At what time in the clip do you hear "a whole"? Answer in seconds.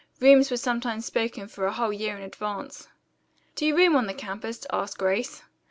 1.67-1.93